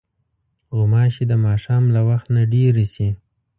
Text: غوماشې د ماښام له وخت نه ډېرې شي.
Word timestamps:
غوماشې 0.75 1.23
د 1.27 1.33
ماښام 1.45 1.83
له 1.95 2.01
وخت 2.09 2.27
نه 2.35 2.43
ډېرې 2.53 2.85
شي. 2.93 3.09